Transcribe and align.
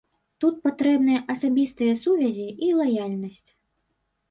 Тут 0.45 0.55
патрэбныя 0.67 1.19
асабістыя 1.33 1.93
сувязі 2.05 2.49
і 2.69 2.73
лаяльнасць. 2.81 3.45